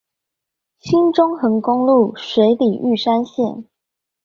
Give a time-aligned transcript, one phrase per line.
[0.79, 3.65] 新中橫公路水里玉山線